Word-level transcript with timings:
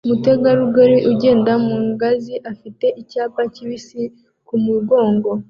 Umutegarugori 0.07 0.97
ugenda 1.11 1.51
mu 1.65 1.75
ngazi 1.89 2.35
afite 2.51 2.85
icyapa 3.01 3.41
kibisi 3.53 4.01
ku 4.47 4.55
mugongo 4.65 5.29